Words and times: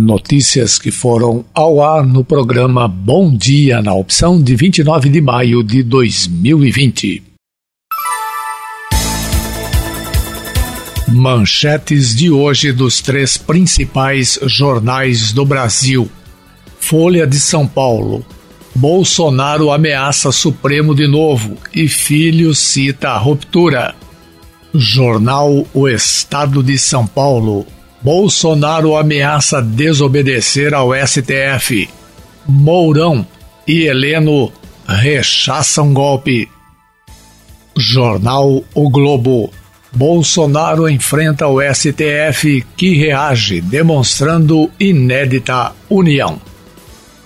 Notícias 0.00 0.78
que 0.78 0.92
foram 0.92 1.44
ao 1.52 1.82
ar 1.82 2.06
no 2.06 2.22
programa 2.22 2.86
Bom 2.86 3.36
Dia 3.36 3.82
na 3.82 3.92
opção 3.92 4.40
de 4.40 4.54
29 4.54 5.08
de 5.08 5.20
maio 5.20 5.60
de 5.64 5.82
2020. 5.82 7.24
Manchetes 11.08 12.14
de 12.14 12.30
hoje 12.30 12.70
dos 12.70 13.00
três 13.00 13.36
principais 13.36 14.38
jornais 14.44 15.32
do 15.32 15.44
Brasil. 15.44 16.08
Folha 16.78 17.26
de 17.26 17.40
São 17.40 17.66
Paulo. 17.66 18.24
Bolsonaro 18.76 19.72
ameaça 19.72 20.30
Supremo 20.30 20.94
de 20.94 21.08
novo 21.08 21.56
e 21.74 21.88
filho 21.88 22.54
cita 22.54 23.08
a 23.08 23.18
ruptura. 23.18 23.96
Jornal 24.72 25.66
O 25.74 25.88
Estado 25.88 26.62
de 26.62 26.78
São 26.78 27.04
Paulo. 27.04 27.66
Bolsonaro 28.00 28.96
ameaça 28.96 29.60
desobedecer 29.60 30.72
ao 30.72 30.90
STF. 30.94 31.88
Mourão 32.46 33.26
e 33.66 33.82
Heleno 33.86 34.52
rechaçam 34.86 35.92
golpe. 35.92 36.48
Jornal 37.76 38.64
O 38.74 38.88
Globo. 38.88 39.52
Bolsonaro 39.92 40.88
enfrenta 40.88 41.46
o 41.48 41.60
STF 41.60 42.64
que 42.76 42.94
reage, 42.94 43.60
demonstrando 43.60 44.70
inédita 44.78 45.72
união. 45.88 46.40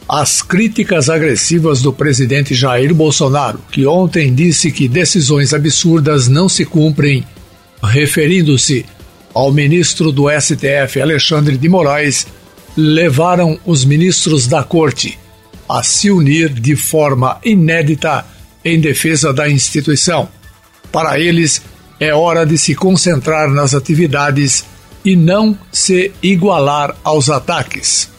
As 0.09 0.43
críticas 0.43 1.09
agressivas 1.09 1.83
do 1.83 1.93
presidente 1.93 2.55
Jair 2.55 2.95
Bolsonaro, 2.95 3.61
que 3.71 3.87
ontem 3.87 4.35
disse 4.35 4.71
que 4.71 4.89
decisões 4.89 5.53
absurdas 5.53 6.29
não 6.29 6.49
se 6.49 6.65
cumprem, 6.65 7.25
referindo-se 7.83 8.87
ao 9.35 9.53
ministro 9.53 10.13
do 10.13 10.27
STF 10.31 11.01
Alexandre 11.01 11.57
de 11.57 11.69
Moraes, 11.69 12.27
levaram 12.77 13.59
os 13.65 13.85
ministros 13.85 14.47
da 14.47 14.63
corte 14.63 15.19
a 15.69 15.83
se 15.83 16.11
unir 16.11 16.49
de 16.49 16.77
forma 16.77 17.39
inédita 17.45 18.25
em 18.65 18.81
defesa 18.81 19.33
da 19.33 19.49
instituição. 19.49 20.29
Para 20.91 21.19
eles, 21.19 21.63
é 21.99 22.13
hora 22.15 22.45
de 22.45 22.59
se 22.59 22.75
concentrar 22.75 23.49
nas 23.49 23.75
atividades 23.75 24.65
e 25.05 25.17
não 25.17 25.57
se 25.71 26.13
igualar 26.23 26.95
aos 27.03 27.31
ataques. 27.31 28.11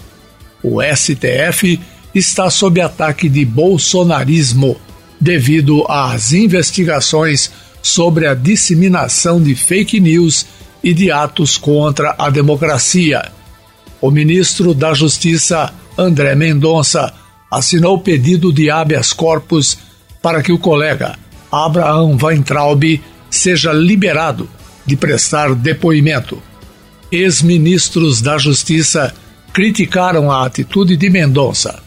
O 0.63 0.79
STF 0.81 1.79
está 2.15 2.49
sob 2.49 2.79
ataque 2.79 3.27
de 3.27 3.45
bolsonarismo 3.45 4.77
devido 5.19 5.85
às 5.89 6.33
investigações 6.33 7.51
sobre 7.81 8.27
a 8.27 8.33
disseminação 8.33 9.41
de 9.41 9.55
fake 9.55 9.99
news 9.99 10.45
e 10.83 10.93
de 10.93 11.11
atos 11.11 11.57
contra 11.57 12.15
a 12.17 12.29
democracia. 12.29 13.31
O 14.01 14.11
ministro 14.11 14.73
da 14.73 14.93
Justiça, 14.93 15.73
André 15.97 16.35
Mendonça, 16.35 17.13
assinou 17.49 17.99
pedido 17.99 18.51
de 18.51 18.69
habeas 18.69 19.13
corpus 19.13 19.77
para 20.21 20.41
que 20.41 20.51
o 20.51 20.59
colega 20.59 21.17
Abraham 21.51 22.17
Weintraub 22.21 23.01
seja 23.29 23.71
liberado 23.71 24.49
de 24.85 24.95
prestar 24.95 25.55
depoimento. 25.55 26.41
Ex-ministros 27.11 28.21
da 28.21 28.37
Justiça 28.37 29.13
criticaram 29.53 30.31
a 30.31 30.45
atitude 30.45 30.97
de 30.97 31.09
Mendonça. 31.09 31.79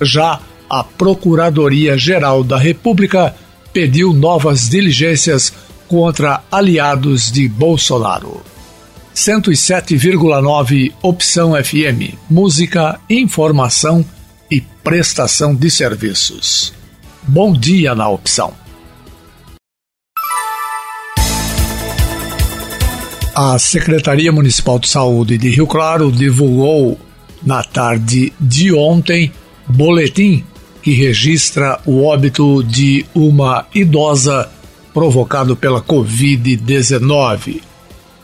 Já 0.00 0.40
a 0.70 0.84
Procuradoria-Geral 0.84 2.44
da 2.44 2.56
República 2.56 3.34
pediu 3.72 4.12
novas 4.12 4.68
diligências 4.68 5.52
contra 5.88 6.42
aliados 6.50 7.32
de 7.32 7.48
Bolsonaro. 7.48 8.42
107,9 9.14 10.92
Opção 11.02 11.52
FM. 11.52 12.14
Música, 12.30 13.00
informação 13.10 14.04
e 14.48 14.60
prestação 14.60 15.54
de 15.54 15.70
serviços. 15.70 16.72
Bom 17.26 17.52
dia 17.52 17.94
na 17.94 18.08
opção. 18.08 18.54
A 23.34 23.58
Secretaria 23.58 24.32
Municipal 24.32 24.78
de 24.78 24.88
Saúde 24.88 25.38
de 25.38 25.48
Rio 25.48 25.66
Claro 25.66 26.10
divulgou 26.12 26.98
na 27.42 27.62
tarde 27.62 28.32
de 28.38 28.72
ontem 28.72 29.32
boletim 29.66 30.44
que 30.82 30.92
registra 30.92 31.80
o 31.84 32.04
óbito 32.04 32.62
de 32.64 33.04
uma 33.14 33.66
idosa 33.74 34.50
provocado 34.92 35.56
pela 35.56 35.80
Covid-19. 35.80 37.60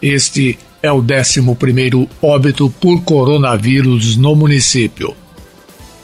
Este 0.01 0.59
é 0.83 0.93
o 0.93 1.01
11 1.01 2.09
óbito 2.21 2.69
por 2.81 3.03
coronavírus 3.03 4.17
no 4.17 4.35
município. 4.35 5.15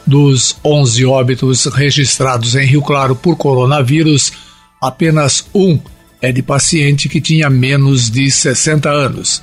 Dos 0.06 0.56
11 0.64 1.04
óbitos 1.04 1.66
registrados 1.66 2.54
em 2.54 2.64
Rio 2.64 2.82
Claro 2.82 3.14
por 3.14 3.36
coronavírus, 3.36 4.32
apenas 4.80 5.46
um 5.54 5.78
é 6.20 6.32
de 6.32 6.42
paciente 6.42 7.08
que 7.08 7.20
tinha 7.20 7.48
menos 7.48 8.10
de 8.10 8.30
60 8.30 8.88
anos. 8.88 9.42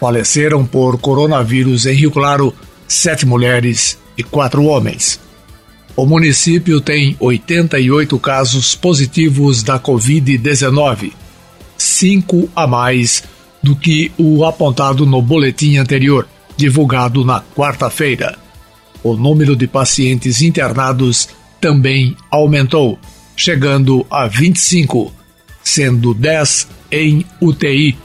Faleceram 0.00 0.64
por 0.64 0.98
coronavírus 0.98 1.86
em 1.86 1.94
Rio 1.94 2.10
Claro 2.10 2.54
sete 2.88 3.24
mulheres 3.24 3.98
e 4.16 4.22
quatro 4.22 4.64
homens. 4.64 5.18
O 5.94 6.06
município 6.06 6.80
tem 6.80 7.16
88 7.20 8.18
casos 8.18 8.74
positivos 8.74 9.62
da 9.62 9.78
Covid-19, 9.78 11.12
cinco 11.76 12.48
a 12.56 12.66
mais 12.66 13.22
do 13.62 13.76
que 13.76 14.10
o 14.16 14.44
apontado 14.44 15.04
no 15.04 15.20
boletim 15.20 15.76
anterior, 15.76 16.26
divulgado 16.56 17.24
na 17.24 17.42
quarta-feira. 17.42 18.38
O 19.02 19.14
número 19.16 19.54
de 19.54 19.66
pacientes 19.66 20.40
internados 20.40 21.28
também 21.60 22.16
aumentou, 22.30 22.98
chegando 23.36 24.06
a 24.10 24.26
25, 24.26 25.12
sendo 25.62 26.14
10 26.14 26.68
em 26.90 27.26
UTI. 27.38 27.98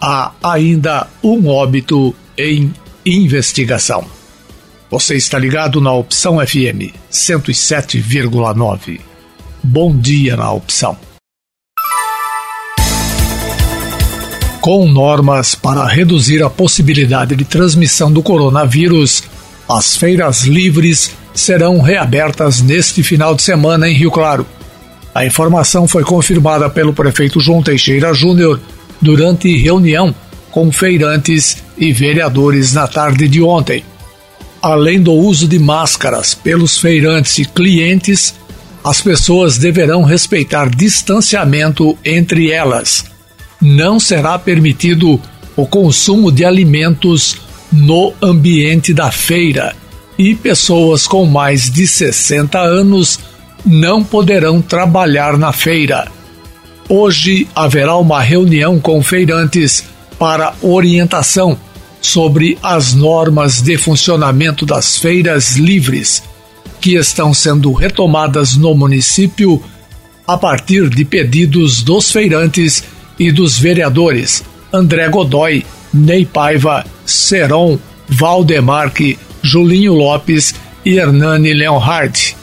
Há 0.00 0.32
ainda 0.42 1.08
um 1.22 1.48
óbito 1.48 2.14
em 2.36 2.72
investigação. 3.04 4.17
Você 4.90 5.16
está 5.16 5.38
ligado 5.38 5.82
na 5.82 5.92
Opção 5.92 6.38
FM 6.38 6.96
107,9. 7.12 9.00
Bom 9.62 9.94
dia 9.94 10.34
na 10.34 10.50
Opção. 10.50 10.96
Com 14.62 14.88
normas 14.90 15.54
para 15.54 15.86
reduzir 15.86 16.42
a 16.42 16.48
possibilidade 16.48 17.36
de 17.36 17.44
transmissão 17.44 18.10
do 18.10 18.22
coronavírus, 18.22 19.24
as 19.68 19.94
feiras 19.94 20.44
livres 20.44 21.10
serão 21.34 21.82
reabertas 21.82 22.62
neste 22.62 23.02
final 23.02 23.34
de 23.34 23.42
semana 23.42 23.90
em 23.90 23.94
Rio 23.94 24.10
Claro. 24.10 24.46
A 25.14 25.26
informação 25.26 25.86
foi 25.86 26.02
confirmada 26.02 26.70
pelo 26.70 26.94
prefeito 26.94 27.40
João 27.40 27.62
Teixeira 27.62 28.14
Júnior 28.14 28.58
durante 29.02 29.54
reunião 29.54 30.14
com 30.50 30.72
feirantes 30.72 31.58
e 31.76 31.92
vereadores 31.92 32.72
na 32.72 32.88
tarde 32.88 33.28
de 33.28 33.42
ontem 33.42 33.84
além 34.62 35.00
do 35.00 35.12
uso 35.12 35.46
de 35.46 35.58
máscaras 35.58 36.34
pelos 36.34 36.78
feirantes 36.78 37.38
e 37.38 37.44
clientes, 37.44 38.34
as 38.84 39.00
pessoas 39.00 39.58
deverão 39.58 40.02
respeitar 40.02 40.68
distanciamento 40.68 41.96
entre 42.04 42.50
elas. 42.50 43.04
Não 43.60 43.98
será 43.98 44.38
permitido 44.38 45.20
o 45.56 45.66
consumo 45.66 46.30
de 46.30 46.44
alimentos 46.44 47.36
no 47.72 48.14
ambiente 48.22 48.94
da 48.94 49.10
feira 49.10 49.74
e 50.18 50.34
pessoas 50.34 51.06
com 51.06 51.26
mais 51.26 51.70
de 51.70 51.86
60 51.86 52.58
anos 52.58 53.20
não 53.64 54.02
poderão 54.02 54.60
trabalhar 54.62 55.36
na 55.36 55.52
feira. 55.52 56.08
Hoje 56.88 57.46
haverá 57.54 57.96
uma 57.96 58.20
reunião 58.20 58.80
com 58.80 59.02
feirantes 59.02 59.84
para 60.18 60.54
orientação 60.62 61.58
sobre 62.00 62.58
as 62.62 62.94
normas 62.94 63.60
de 63.60 63.76
funcionamento 63.76 64.64
das 64.64 64.98
feiras 64.98 65.56
livres, 65.56 66.22
que 66.80 66.94
estão 66.94 67.34
sendo 67.34 67.72
retomadas 67.72 68.56
no 68.56 68.74
município 68.74 69.62
a 70.26 70.36
partir 70.36 70.88
de 70.88 71.04
pedidos 71.04 71.82
dos 71.82 72.10
feirantes 72.10 72.84
e 73.18 73.32
dos 73.32 73.58
vereadores 73.58 74.44
André 74.72 75.08
Godoy, 75.08 75.64
Ney 75.92 76.26
Paiva, 76.26 76.84
Seron, 77.04 77.78
Valdemarque, 78.08 79.18
Julinho 79.42 79.94
Lopes 79.94 80.54
e 80.84 80.98
Hernani 80.98 81.54
Leonhardt. 81.54 82.36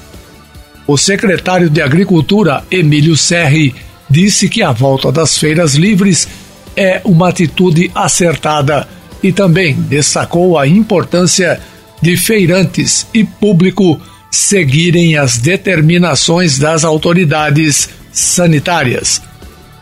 O 0.88 0.98
secretário 0.98 1.70
de 1.70 1.82
Agricultura, 1.82 2.64
Emílio 2.70 3.16
Serri, 3.16 3.76
disse 4.10 4.50
que 4.50 4.62
a 4.62 4.72
volta 4.72 5.12
das 5.12 5.38
feiras 5.38 5.76
livres 5.76 6.28
é 6.76 7.02
uma 7.04 7.30
atitude 7.30 7.92
acertada 7.94 8.88
e 9.26 9.32
também 9.32 9.74
destacou 9.74 10.56
a 10.56 10.68
importância 10.68 11.60
de 12.00 12.16
feirantes 12.16 13.08
e 13.12 13.24
público 13.24 14.00
seguirem 14.30 15.18
as 15.18 15.40
determinações 15.40 16.60
das 16.60 16.84
autoridades 16.84 17.90
sanitárias. 18.12 19.20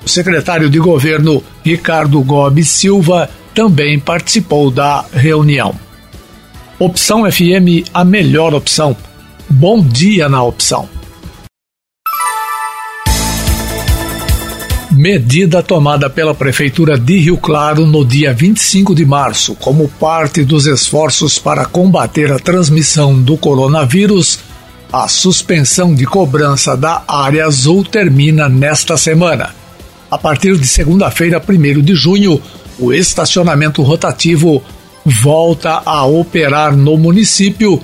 O 0.01 0.07
secretário 0.07 0.69
de 0.69 0.79
governo 0.79 1.43
Ricardo 1.61 2.21
Gomes 2.21 2.69
Silva 2.69 3.29
também 3.53 3.99
participou 3.99 4.71
da 4.71 5.03
reunião. 5.11 5.75
Opção 6.79 7.29
FM, 7.29 7.85
a 7.93 8.05
melhor 8.05 8.53
opção. 8.53 8.95
Bom 9.49 9.83
dia 9.83 10.29
na 10.29 10.41
opção. 10.41 10.87
Medida 15.03 15.61
tomada 15.61 16.09
pela 16.09 16.33
Prefeitura 16.33 16.97
de 16.97 17.19
Rio 17.19 17.35
Claro 17.35 17.85
no 17.85 18.05
dia 18.05 18.33
25 18.33 18.95
de 18.95 19.05
março, 19.05 19.53
como 19.55 19.89
parte 19.89 20.45
dos 20.45 20.65
esforços 20.65 21.37
para 21.37 21.65
combater 21.65 22.31
a 22.31 22.39
transmissão 22.39 23.21
do 23.21 23.35
coronavírus, 23.35 24.39
a 24.93 25.05
suspensão 25.09 25.93
de 25.93 26.05
cobrança 26.05 26.77
da 26.77 27.03
área 27.05 27.45
azul 27.45 27.83
termina 27.83 28.47
nesta 28.47 28.95
semana. 28.95 29.53
A 30.09 30.17
partir 30.17 30.57
de 30.57 30.65
segunda-feira, 30.65 31.43
1 31.45 31.81
de 31.81 31.95
junho, 31.95 32.41
o 32.79 32.93
estacionamento 32.93 33.81
rotativo 33.81 34.63
volta 35.03 35.81
a 35.85 36.05
operar 36.05 36.73
no 36.73 36.97
município, 36.97 37.83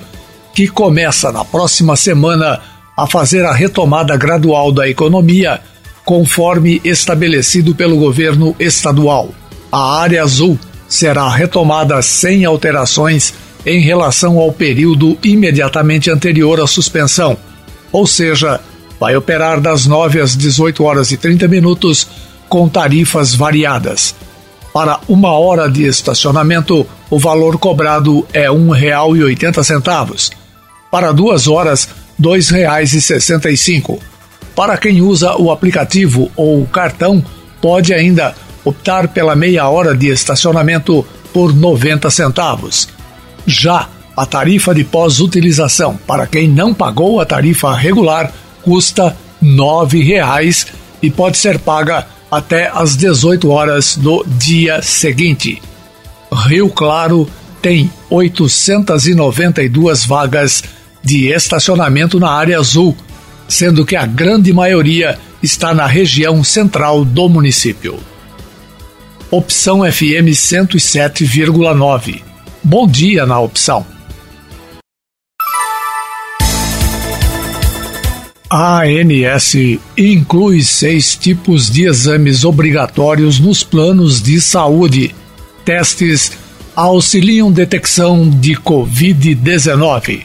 que 0.54 0.66
começa 0.66 1.30
na 1.30 1.44
próxima 1.44 1.96
semana 1.96 2.60
a 2.96 3.06
fazer 3.06 3.44
a 3.44 3.52
retomada 3.52 4.16
gradual 4.16 4.72
da 4.72 4.88
economia, 4.88 5.60
conforme 6.04 6.80
estabelecido 6.84 7.74
pelo 7.74 7.96
governo 7.96 8.54
estadual. 8.58 9.30
A 9.70 10.00
área 10.00 10.22
azul 10.22 10.58
será 10.88 11.28
retomada 11.28 12.00
sem 12.02 12.44
alterações 12.44 13.32
em 13.64 13.80
relação 13.80 14.38
ao 14.38 14.52
período 14.52 15.16
imediatamente 15.22 16.10
anterior 16.10 16.60
à 16.60 16.66
suspensão, 16.66 17.36
ou 17.92 18.06
seja, 18.06 18.60
vai 18.98 19.16
operar 19.16 19.60
das 19.60 19.86
9 19.86 20.20
às 20.20 20.36
18 20.36 20.82
horas 20.82 21.10
e 21.12 21.16
30 21.16 21.46
minutos 21.48 22.06
com 22.48 22.68
tarifas 22.68 23.34
variadas. 23.34 24.14
Para 24.72 25.00
uma 25.08 25.32
hora 25.32 25.68
de 25.68 25.84
estacionamento, 25.84 26.86
o 27.08 27.18
valor 27.18 27.58
cobrado 27.58 28.26
é 28.32 28.42
R$ 28.42 28.56
1,80. 28.56 30.30
Para 30.90 31.12
duas 31.12 31.48
horas, 31.48 31.88
R$ 32.18 32.24
2,65. 32.24 34.09
Para 34.54 34.76
quem 34.76 35.00
usa 35.00 35.36
o 35.36 35.50
aplicativo 35.50 36.30
ou 36.36 36.62
o 36.62 36.66
cartão, 36.66 37.24
pode 37.60 37.94
ainda 37.94 38.34
optar 38.64 39.08
pela 39.08 39.34
meia 39.34 39.68
hora 39.68 39.96
de 39.96 40.08
estacionamento 40.08 41.06
por 41.32 41.54
90 41.54 42.10
centavos. 42.10 42.88
Já 43.46 43.88
a 44.16 44.26
tarifa 44.26 44.74
de 44.74 44.84
pós-utilização 44.84 45.98
para 46.06 46.26
quem 46.26 46.48
não 46.48 46.74
pagou 46.74 47.20
a 47.20 47.24
tarifa 47.24 47.74
regular 47.74 48.30
custa 48.62 49.16
R$ 49.40 49.48
9,00 49.48 50.66
e 51.02 51.10
pode 51.10 51.38
ser 51.38 51.58
paga 51.58 52.06
até 52.30 52.70
às 52.72 52.96
18 52.96 53.50
horas 53.50 53.96
do 53.96 54.24
dia 54.26 54.82
seguinte. 54.82 55.62
Rio 56.32 56.68
Claro 56.68 57.28
tem 57.60 57.90
892 58.08 60.04
vagas 60.04 60.62
de 61.02 61.28
estacionamento 61.28 62.20
na 62.20 62.30
área 62.30 62.58
azul, 62.58 62.96
sendo 63.50 63.84
que 63.84 63.96
a 63.96 64.06
grande 64.06 64.52
maioria 64.52 65.18
está 65.42 65.74
na 65.74 65.84
região 65.84 66.44
central 66.44 67.04
do 67.04 67.28
município. 67.28 67.98
Opção 69.28 69.80
FM 69.80 70.30
107,9. 70.32 72.22
Bom 72.62 72.86
dia 72.86 73.26
na 73.26 73.40
opção. 73.40 73.84
A 78.48 78.82
ANS 78.82 79.54
inclui 79.96 80.62
seis 80.62 81.16
tipos 81.16 81.68
de 81.70 81.86
exames 81.86 82.44
obrigatórios 82.44 83.40
nos 83.40 83.64
planos 83.64 84.22
de 84.22 84.40
saúde. 84.40 85.14
Testes 85.64 86.32
auxiliam 86.74 87.50
detecção 87.50 88.28
de 88.28 88.54
Covid-19. 88.54 90.24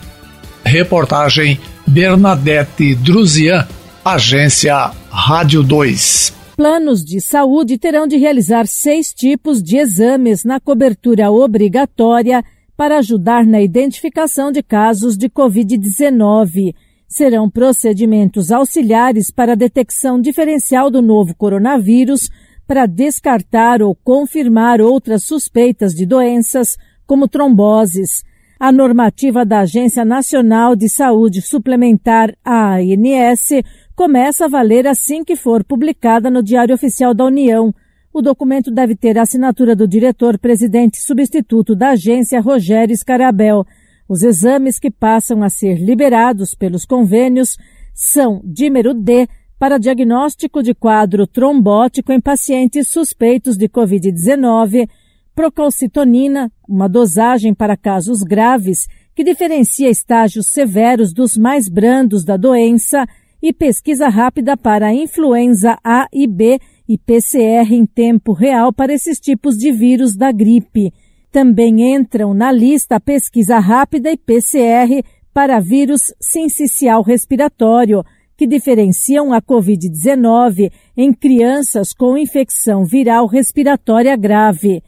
Reportagem 0.64 1.60
Bernadette 1.88 2.96
Druzian, 2.96 3.68
Agência 4.04 4.92
Rádio 5.10 5.64
2. 5.64 6.34
Planos 6.58 7.04
de 7.04 7.22
saúde 7.22 7.78
terão 7.78 8.08
de 8.08 8.18
realizar 8.18 8.66
seis 8.68 9.14
tipos 9.14 9.62
de 9.62 9.78
exames 9.78 10.44
na 10.44 10.60
cobertura 10.60 11.30
obrigatória 11.32 12.44
para 12.76 12.98
ajudar 12.98 13.46
na 13.46 13.62
identificação 13.62 14.52
de 14.52 14.64
casos 14.64 15.18
de 15.18 15.30
Covid-19 15.30 16.74
serão 17.08 17.50
procedimentos 17.50 18.52
auxiliares 18.52 19.32
para 19.32 19.54
a 19.54 19.56
detecção 19.56 20.20
diferencial 20.20 20.90
do 20.90 21.02
novo 21.02 21.36
coronavírus, 21.36 22.30
para 22.68 22.86
descartar 22.86 23.82
ou 23.82 23.96
confirmar 23.96 24.82
outras 24.82 25.24
suspeitas 25.24 25.94
de 25.94 26.06
doenças, 26.06 26.76
como 27.06 27.28
tromboses. 27.28 28.24
A 28.66 28.72
normativa 28.72 29.46
da 29.46 29.60
Agência 29.60 30.04
Nacional 30.04 30.76
de 30.76 30.90
Saúde 30.90 31.40
Suplementar, 31.40 32.36
a 32.44 32.78
ANS, 32.78 33.62
começa 33.96 34.46
a 34.46 34.48
valer 34.48 34.88
assim 34.88 35.24
que 35.24 35.36
for 35.36 35.64
publicada 35.64 36.32
no 36.32 36.42
Diário 36.42 36.74
Oficial 36.74 37.14
da 37.14 37.26
União. 37.26 37.72
O 38.12 38.24
documento 38.24 38.72
deve 38.72 38.96
ter 38.96 39.20
a 39.20 39.22
assinatura 39.22 39.76
do 39.76 39.88
diretor-presidente 39.88 41.00
substituto 41.00 41.76
da 41.76 41.90
agência, 41.90 42.42
Rogério 42.42 42.98
Scarabel. 42.98 43.64
Os 44.10 44.24
exames 44.24 44.80
que 44.80 44.90
passam 44.90 45.44
a 45.44 45.50
ser 45.50 45.76
liberados 45.76 46.56
pelos 46.56 46.86
convênios 46.86 47.58
são 47.94 48.42
dímero 48.44 48.96
D 48.96 49.28
para 49.60 49.78
diagnóstico 49.78 50.64
de 50.64 50.74
quadro 50.74 51.28
trombótico 51.28 52.12
em 52.12 52.20
pacientes 52.20 52.90
suspeitos 52.90 53.58
de 53.58 53.70
Covid-19, 53.70 54.90
procalcitonina, 55.36 56.50
uma 56.68 56.88
dosagem 56.88 57.54
para 57.54 57.76
casos 57.76 58.24
graves 58.24 58.88
que 59.14 59.24
diferencia 59.24 59.90
estágios 59.90 60.48
severos 60.48 61.14
dos 61.14 61.38
mais 61.38 61.70
brandos 61.70 62.26
da 62.26 62.38
doença, 62.38 63.06
e 63.42 63.54
pesquisa 63.54 64.08
rápida 64.10 64.58
para 64.58 64.92
influenza 64.92 65.78
A 65.84 66.08
e 66.12 66.26
B 66.26 66.60
e 66.90 66.98
PCR 66.98 67.72
em 67.72 67.86
tempo 67.86 68.34
real 68.34 68.74
para 68.74 68.92
esses 68.92 69.20
tipos 69.20 69.56
de 69.56 69.72
vírus 69.72 70.16
da 70.16 70.32
gripe. 70.32 70.92
Também 71.32 71.94
entram 71.94 72.34
na 72.34 72.52
lista 72.52 73.00
pesquisa 73.00 73.60
rápida 73.60 74.12
e 74.12 74.18
PCR 74.18 75.04
para 75.32 75.60
vírus 75.60 76.12
sincicial 76.20 77.04
respiratório, 77.04 78.04
que 78.36 78.48
diferenciam 78.48 79.32
a 79.32 79.40
Covid-19 79.42 80.72
em 80.98 81.14
crianças 81.14 81.94
com 81.94 82.18
infecção 82.18 82.84
viral 82.84 83.28
respiratória 83.28 84.16
grave. 84.16 84.82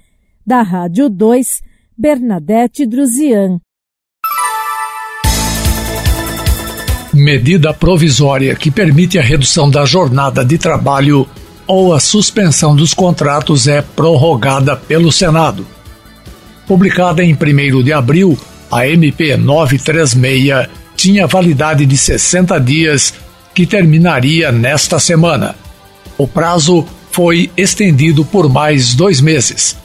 Da 0.47 0.61
Rádio 0.61 1.09
2, 1.09 1.61
Bernadette 1.97 2.85
Druzian. 2.85 3.59
Medida 7.13 7.73
provisória 7.73 8.55
que 8.55 8.71
permite 8.71 9.19
a 9.19 9.21
redução 9.21 9.69
da 9.69 9.83
jornada 9.83 10.45
de 10.45 10.57
trabalho 10.57 11.27
ou 11.67 11.93
a 11.93 11.99
suspensão 11.99 12.73
dos 12.73 12.93
contratos 12.93 13.67
é 13.67 13.81
prorrogada 13.81 14.77
pelo 14.77 15.11
Senado. 15.11 15.67
Publicada 16.65 17.21
em 17.21 17.33
1 17.33 17.83
de 17.83 17.91
abril, 17.91 18.39
a 18.71 18.87
MP 18.87 19.35
936 19.35 20.69
tinha 20.95 21.27
validade 21.27 21.85
de 21.85 21.97
60 21.97 22.57
dias, 22.61 23.13
que 23.53 23.65
terminaria 23.65 24.49
nesta 24.49 24.97
semana. 24.97 25.55
O 26.17 26.25
prazo 26.25 26.87
foi 27.11 27.51
estendido 27.57 28.23
por 28.23 28.47
mais 28.47 28.95
dois 28.95 29.19
meses, 29.19 29.75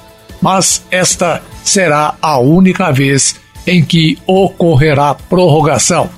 mas 0.43 0.85
esta 0.91 1.41
será 1.65 2.15
a 2.21 2.39
única 2.39 2.91
vez 2.91 3.37
em 3.67 3.83
que 3.85 4.19
ocorrerá 4.27 5.15
prorrogação. 5.15 6.11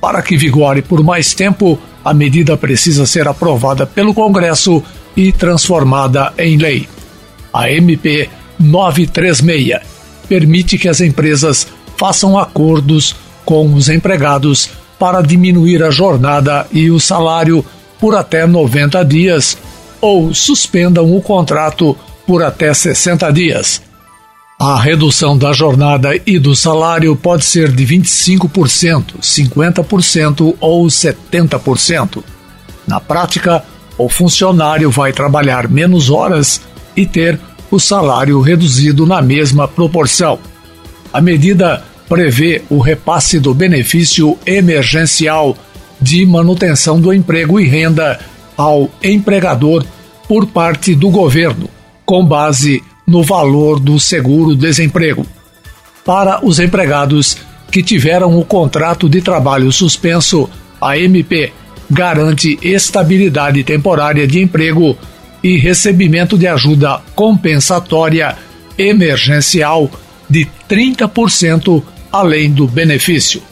Para 0.00 0.22
que 0.22 0.36
vigore 0.36 0.82
por 0.82 1.02
mais 1.02 1.32
tempo, 1.32 1.78
a 2.04 2.12
medida 2.12 2.56
precisa 2.56 3.06
ser 3.06 3.26
aprovada 3.26 3.86
pelo 3.86 4.12
Congresso 4.12 4.82
e 5.16 5.32
transformada 5.32 6.34
em 6.36 6.58
lei. 6.58 6.86
A 7.50 7.70
MP 7.70 8.28
936 8.60 9.80
permite 10.28 10.76
que 10.76 10.88
as 10.88 11.00
empresas 11.00 11.66
façam 11.96 12.38
acordos 12.38 13.16
com 13.44 13.72
os 13.72 13.88
empregados 13.88 14.70
para 14.98 15.22
diminuir 15.22 15.82
a 15.82 15.90
jornada 15.90 16.66
e 16.70 16.90
o 16.90 17.00
salário 17.00 17.64
por 17.98 18.14
até 18.14 18.46
90 18.46 19.02
dias 19.04 19.56
ou 20.00 20.34
suspendam 20.34 21.16
o 21.16 21.22
contrato 21.22 21.96
por 22.26 22.42
até 22.42 22.72
60 22.72 23.30
dias. 23.32 23.82
A 24.58 24.80
redução 24.80 25.36
da 25.36 25.52
jornada 25.52 26.10
e 26.24 26.38
do 26.38 26.54
salário 26.54 27.14
pode 27.16 27.44
ser 27.44 27.72
de 27.72 27.84
25%, 27.84 29.18
50% 29.20 30.54
ou 30.60 30.86
70%. 30.86 32.22
Na 32.86 33.00
prática, 33.00 33.64
o 33.98 34.08
funcionário 34.08 34.90
vai 34.90 35.12
trabalhar 35.12 35.68
menos 35.68 36.08
horas 36.08 36.60
e 36.96 37.04
ter 37.04 37.38
o 37.70 37.80
salário 37.80 38.40
reduzido 38.40 39.04
na 39.06 39.20
mesma 39.20 39.66
proporção. 39.66 40.38
A 41.12 41.20
medida 41.20 41.82
prevê 42.08 42.62
o 42.70 42.78
repasse 42.78 43.40
do 43.40 43.52
benefício 43.54 44.38
emergencial 44.46 45.56
de 46.00 46.24
manutenção 46.26 47.00
do 47.00 47.12
emprego 47.12 47.58
e 47.58 47.66
renda 47.66 48.20
ao 48.56 48.90
empregador 49.02 49.84
por 50.28 50.46
parte 50.46 50.94
do 50.94 51.10
governo, 51.10 51.68
com 52.04 52.24
base 52.24 52.82
no 53.06 53.22
valor 53.22 53.78
do 53.78 53.98
seguro-desemprego. 53.98 55.26
Para 56.04 56.44
os 56.44 56.58
empregados 56.58 57.36
que 57.70 57.82
tiveram 57.82 58.38
o 58.38 58.44
contrato 58.44 59.08
de 59.08 59.20
trabalho 59.20 59.70
suspenso, 59.72 60.48
a 60.80 60.98
MP 60.98 61.52
garante 61.90 62.58
estabilidade 62.62 63.62
temporária 63.64 64.26
de 64.26 64.40
emprego 64.40 64.96
e 65.42 65.56
recebimento 65.56 66.38
de 66.38 66.46
ajuda 66.46 67.00
compensatória 67.14 68.36
emergencial 68.78 69.90
de 70.28 70.48
30% 70.68 71.82
além 72.10 72.50
do 72.50 72.66
benefício. 72.66 73.42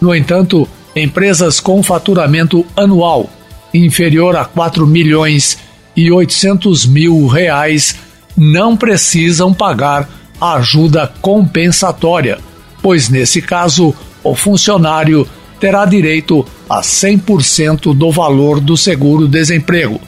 No 0.00 0.14
entanto, 0.14 0.68
empresas 0.94 1.60
com 1.60 1.82
faturamento 1.82 2.64
anual 2.76 3.30
inferior 3.72 4.36
a 4.36 4.44
4 4.44 4.86
milhões 4.86 5.58
e 5.96 6.10
800 6.10 6.86
mil 6.86 7.26
reais 7.26 7.96
não 8.36 8.76
precisam 8.76 9.52
pagar 9.54 10.08
a 10.40 10.54
ajuda 10.54 11.12
compensatória, 11.22 12.38
pois 12.82 13.08
nesse 13.08 13.40
caso 13.40 13.94
o 14.22 14.34
funcionário 14.34 15.26
terá 15.58 15.84
direito 15.86 16.44
a 16.68 16.80
100% 16.80 17.94
do 17.94 18.10
valor 18.10 18.60
do 18.60 18.76
seguro-desemprego. 18.76 20.00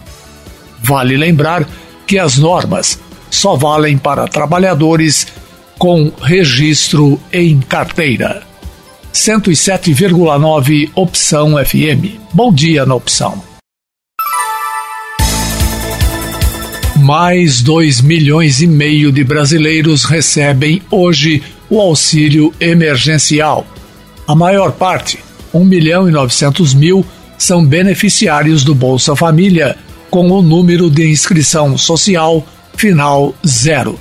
Vale 0.82 1.16
lembrar 1.16 1.66
que 2.06 2.18
as 2.18 2.36
normas 2.36 2.98
só 3.30 3.56
valem 3.56 3.96
para 3.96 4.28
trabalhadores 4.28 5.26
com 5.78 6.12
registro 6.20 7.20
em 7.32 7.60
carteira. 7.60 8.42
107,9 9.12 10.90
Opção 10.94 11.52
FM. 11.64 12.20
Bom 12.32 12.52
dia 12.52 12.84
na 12.84 12.94
Opção. 12.94 13.57
Mais 17.08 17.62
2 17.62 18.02
milhões 18.02 18.60
e 18.60 18.66
meio 18.66 19.10
de 19.10 19.24
brasileiros 19.24 20.04
recebem 20.04 20.82
hoje 20.90 21.42
o 21.70 21.80
auxílio 21.80 22.52
emergencial. 22.60 23.66
A 24.26 24.34
maior 24.34 24.72
parte, 24.72 25.18
1 25.54 25.64
milhão 25.64 26.06
e 26.06 26.12
900 26.12 26.74
mil, 26.74 27.02
são 27.38 27.64
beneficiários 27.64 28.62
do 28.62 28.74
Bolsa 28.74 29.16
Família, 29.16 29.74
com 30.10 30.30
o 30.30 30.42
número 30.42 30.90
de 30.90 31.10
inscrição 31.10 31.78
social 31.78 32.46
final 32.76 33.34
zero. 33.46 33.98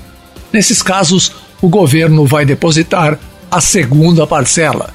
Nesses 0.51 0.81
casos, 0.81 1.31
o 1.61 1.69
governo 1.69 2.25
vai 2.25 2.45
depositar 2.45 3.17
a 3.49 3.61
segunda 3.61 4.27
parcela. 4.27 4.93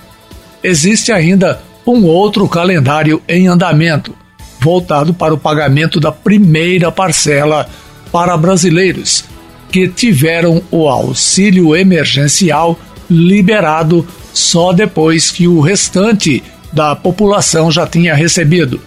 Existe 0.62 1.12
ainda 1.12 1.62
um 1.86 2.04
outro 2.04 2.46
calendário 2.46 3.22
em 3.26 3.48
andamento, 3.48 4.14
voltado 4.60 5.14
para 5.14 5.32
o 5.32 5.38
pagamento 5.38 5.98
da 5.98 6.12
primeira 6.12 6.92
parcela 6.92 7.66
para 8.12 8.36
brasileiros 8.36 9.24
que 9.72 9.88
tiveram 9.88 10.62
o 10.70 10.86
auxílio 10.86 11.74
emergencial 11.74 12.78
liberado 13.08 14.06
só 14.32 14.72
depois 14.72 15.30
que 15.30 15.48
o 15.48 15.60
restante 15.60 16.42
da 16.72 16.94
população 16.94 17.70
já 17.70 17.86
tinha 17.86 18.14
recebido. 18.14 18.80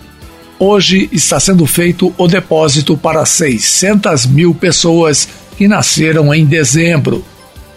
Hoje 0.57 1.09
está 1.11 1.39
sendo 1.39 1.65
feito 1.65 2.13
o 2.17 2.27
depósito 2.27 2.95
para 2.95 3.25
600 3.25 4.27
mil 4.27 4.53
pessoas 4.53 5.27
que 5.57 5.67
nasceram 5.67 6.33
em 6.33 6.45
dezembro. 6.45 7.25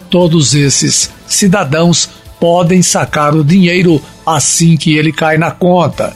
Todos 0.09 0.53
esses 0.55 1.09
cidadãos 1.27 2.09
podem 2.39 2.81
sacar 2.81 3.35
o 3.35 3.43
dinheiro 3.43 4.01
assim 4.25 4.77
que 4.77 4.95
ele 4.95 5.11
cai 5.11 5.37
na 5.37 5.51
conta. 5.51 6.15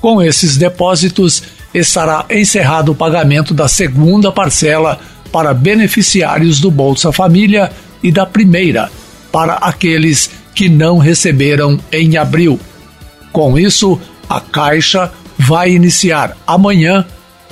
Com 0.00 0.22
esses 0.22 0.56
depósitos, 0.56 1.42
estará 1.72 2.24
encerrado 2.30 2.92
o 2.92 2.94
pagamento 2.94 3.54
da 3.54 3.68
segunda 3.68 4.32
parcela 4.32 4.98
para 5.32 5.54
beneficiários 5.54 6.60
do 6.60 6.70
Bolsa 6.70 7.12
Família 7.12 7.70
e 8.02 8.10
da 8.10 8.26
primeira 8.26 8.90
para 9.30 9.54
aqueles 9.54 10.30
que 10.54 10.68
não 10.68 10.98
receberam 10.98 11.78
em 11.92 12.16
abril. 12.16 12.58
Com 13.32 13.58
isso, 13.58 14.00
a 14.28 14.40
Caixa 14.40 15.12
vai 15.38 15.70
iniciar 15.70 16.36
amanhã, 16.46 17.04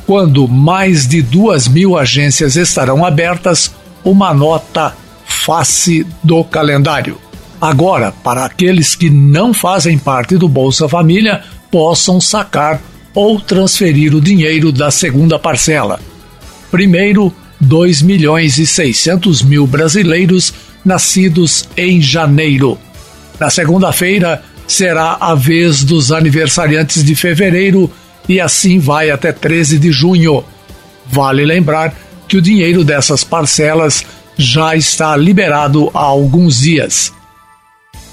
quando 0.07 0.49
mais 0.49 1.07
de 1.07 1.23
duas 1.23 1.69
mil 1.69 1.97
agências 1.97 2.57
estarão 2.57 3.05
abertas, 3.05 3.73
uma 4.05 4.35
nota 4.35 4.95
face 5.25 6.07
do 6.23 6.43
calendário. 6.43 7.19
Agora, 7.61 8.13
para 8.13 8.45
aqueles 8.45 8.95
que 8.95 9.11
não 9.11 9.53
fazem 9.53 9.99
parte 9.99 10.37
do 10.37 10.49
Bolsa 10.49 10.89
Família, 10.89 11.43
possam 11.71 12.21
sacar 12.21 12.81
ou 13.19 13.41
transferir 13.41 14.15
o 14.15 14.21
dinheiro 14.21 14.71
da 14.71 14.93
segunda 14.93 15.41
parcela. 15.41 15.99
Primeiro, 16.71 17.35
2 17.61 18.01
milhões 18.01 18.59
e 18.59 18.65
600 18.65 19.43
mil 19.43 19.67
brasileiros 19.67 20.55
nascidos 20.85 21.69
em 21.77 22.01
janeiro. 22.01 22.79
Na 23.41 23.51
segunda-feira, 23.51 24.41
será 24.69 25.17
a 25.21 25.35
vez 25.35 25.83
dos 25.83 26.13
aniversariantes 26.13 27.03
de 27.03 27.17
fevereiro 27.17 27.91
e 28.29 28.41
assim 28.41 28.79
vai 28.79 29.11
até 29.11 29.33
13 29.33 29.81
de 29.81 29.91
junho. 29.91 30.45
Vale 31.05 31.45
lembrar 31.45 31.93
que 32.29 32.37
o 32.37 32.43
dinheiro 32.43 32.85
dessas 32.85 33.25
parcelas 33.25 34.07
já 34.37 34.77
está 34.77 35.17
liberado 35.17 35.91
há 35.93 36.03
alguns 36.03 36.61
dias 36.61 37.18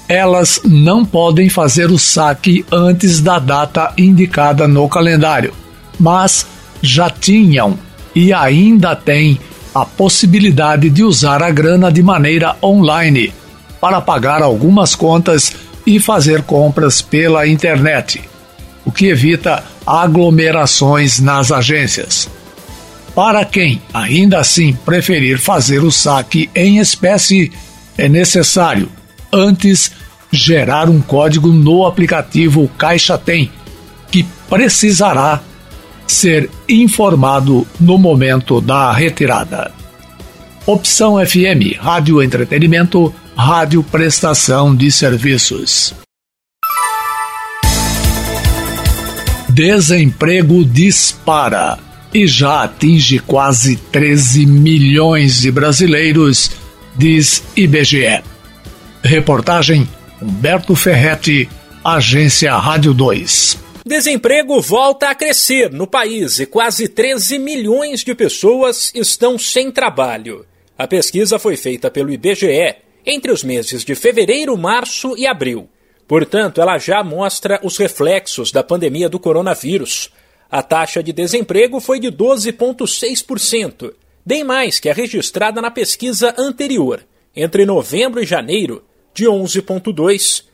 elas 0.08 0.60
não 0.64 1.04
podem 1.04 1.48
fazer 1.48 1.90
o 1.90 1.98
saque 1.98 2.64
antes 2.70 3.20
da 3.20 3.38
data 3.38 3.92
indicada 3.98 4.68
no 4.68 4.88
calendário, 4.88 5.52
mas 5.98 6.46
já 6.80 7.10
tinham 7.10 7.78
e 8.14 8.32
ainda 8.32 8.94
têm 8.94 9.38
a 9.74 9.84
possibilidade 9.84 10.88
de 10.88 11.02
usar 11.02 11.42
a 11.42 11.50
grana 11.50 11.90
de 11.90 12.02
maneira 12.02 12.56
online 12.62 13.32
para 13.80 14.00
pagar 14.00 14.42
algumas 14.42 14.94
contas 14.94 15.52
e 15.84 16.00
fazer 16.00 16.42
compras 16.42 17.02
pela 17.02 17.46
internet, 17.46 18.22
o 18.84 18.92
que 18.92 19.06
evita 19.06 19.62
aglomerações 19.86 21.20
nas 21.20 21.52
agências. 21.52 22.28
Para 23.14 23.44
quem 23.44 23.80
ainda 23.92 24.40
assim 24.40 24.72
preferir 24.72 25.38
fazer 25.38 25.82
o 25.82 25.90
saque 25.90 26.50
em 26.54 26.78
espécie, 26.78 27.52
é 27.98 28.08
necessário 28.08 28.88
antes 29.36 29.92
gerar 30.30 30.88
um 30.88 31.00
código 31.00 31.48
no 31.48 31.86
aplicativo 31.86 32.68
Caixa 32.76 33.16
Tem, 33.16 33.50
que 34.10 34.24
precisará 34.48 35.40
ser 36.06 36.50
informado 36.68 37.66
no 37.80 37.98
momento 37.98 38.60
da 38.60 38.92
retirada. 38.92 39.72
Opção 40.64 41.14
FM, 41.24 41.78
Rádio 41.78 42.22
Entretenimento, 42.22 43.14
Rádio 43.36 43.82
Prestação 43.82 44.74
de 44.74 44.90
Serviços. 44.90 45.94
Desemprego 49.48 50.64
dispara 50.64 51.78
e 52.12 52.26
já 52.26 52.64
atinge 52.64 53.18
quase 53.18 53.76
13 53.76 54.44
milhões 54.46 55.40
de 55.40 55.50
brasileiros, 55.50 56.50
diz 56.96 57.42
IBGE. 57.56 58.35
Reportagem 59.06 59.88
Humberto 60.20 60.74
Ferretti, 60.74 61.48
Agência 61.84 62.52
Rádio 62.56 62.92
2. 62.92 63.56
Desemprego 63.86 64.60
volta 64.60 65.08
a 65.08 65.14
crescer 65.14 65.70
no 65.70 65.86
país 65.86 66.40
e 66.40 66.46
quase 66.46 66.88
13 66.88 67.38
milhões 67.38 68.02
de 68.02 68.16
pessoas 68.16 68.90
estão 68.96 69.38
sem 69.38 69.70
trabalho. 69.70 70.44
A 70.76 70.88
pesquisa 70.88 71.38
foi 71.38 71.56
feita 71.56 71.88
pelo 71.88 72.12
IBGE 72.12 72.74
entre 73.06 73.30
os 73.30 73.44
meses 73.44 73.84
de 73.84 73.94
fevereiro, 73.94 74.56
março 74.58 75.16
e 75.16 75.24
abril. 75.24 75.68
Portanto, 76.08 76.60
ela 76.60 76.76
já 76.76 77.04
mostra 77.04 77.60
os 77.62 77.76
reflexos 77.76 78.50
da 78.50 78.64
pandemia 78.64 79.08
do 79.08 79.20
coronavírus. 79.20 80.10
A 80.50 80.64
taxa 80.64 81.00
de 81.00 81.12
desemprego 81.12 81.78
foi 81.78 82.00
de 82.00 82.08
12,6%, 82.08 83.94
bem 84.24 84.42
mais 84.42 84.80
que 84.80 84.88
a 84.88 84.92
registrada 84.92 85.62
na 85.62 85.70
pesquisa 85.70 86.34
anterior, 86.36 87.06
entre 87.36 87.64
novembro 87.64 88.20
e 88.20 88.26
janeiro, 88.26 88.82
de 89.16 89.24
11,2%. 89.24 90.44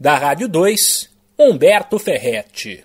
Da 0.00 0.16
Rádio 0.16 0.48
2, 0.48 1.10
Humberto 1.36 1.98
Ferretti. 1.98 2.82